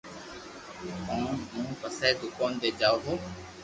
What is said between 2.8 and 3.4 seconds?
ھون